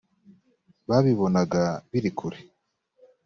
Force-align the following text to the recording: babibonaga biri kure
babibonaga 0.89 1.61
biri 1.91 2.09
kure 2.17 2.39